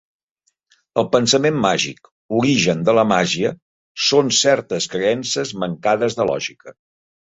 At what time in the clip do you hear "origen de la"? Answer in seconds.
2.39-3.05